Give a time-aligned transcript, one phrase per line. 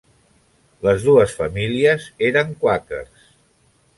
[0.85, 3.31] Les dues famílies eren quàquers.